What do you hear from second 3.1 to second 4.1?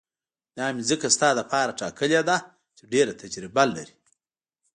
تجربه لري.